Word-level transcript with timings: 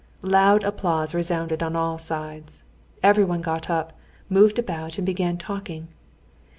Loud 0.23 0.63
applause 0.63 1.13
resounded 1.13 1.61
on 1.61 1.75
all 1.75 1.99
sides. 1.99 2.63
Everyone 3.03 3.39
got 3.39 3.69
up, 3.69 3.93
moved 4.29 4.57
about, 4.57 4.97
and 4.97 5.05
began 5.05 5.37
talking. 5.37 5.89